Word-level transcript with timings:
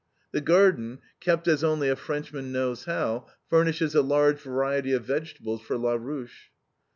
The 0.31 0.41
garden, 0.41 0.97
kept 1.19 1.47
as 1.47 1.63
only 1.63 1.87
a 1.87 1.95
Frenchman 1.95 2.51
knows 2.51 2.85
how, 2.85 3.27
furnishes 3.51 3.93
a 3.93 4.01
large 4.01 4.39
variety 4.41 4.93
of 4.93 5.05
vegetables 5.05 5.61
for 5.61 5.77
LA 5.77 5.93
RUCHE. 5.93 6.49